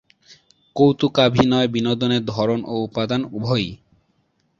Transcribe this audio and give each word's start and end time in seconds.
কৌতুকাভিনয় 0.75 1.67
বিনোদনের 1.67 2.23
ধরন 2.25 2.59
ও 2.63 2.73
উপাদান 2.83 3.21
উভয়ই। 3.31 3.69